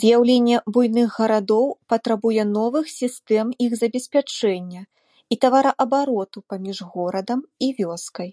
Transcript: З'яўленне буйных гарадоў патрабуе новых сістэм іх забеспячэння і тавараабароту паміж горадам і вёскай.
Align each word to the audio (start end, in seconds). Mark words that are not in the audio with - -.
З'яўленне 0.00 0.56
буйных 0.74 1.08
гарадоў 1.22 1.64
патрабуе 1.92 2.44
новых 2.58 2.86
сістэм 3.00 3.46
іх 3.66 3.72
забеспячэння 3.80 4.82
і 5.34 5.38
тавараабароту 5.46 6.38
паміж 6.52 6.78
горадам 6.92 7.40
і 7.68 7.72
вёскай. 7.80 8.30